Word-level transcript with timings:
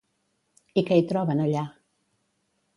I 0.83 0.85
què 0.87 0.97
hi 1.01 1.05
troben 1.13 1.45
allà? 1.45 1.69